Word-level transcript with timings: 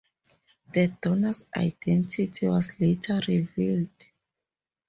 The 0.73 0.87
donor's 0.99 1.45
identity 1.55 2.47
was 2.47 2.71
later 2.79 3.21
revealed. 3.27 3.89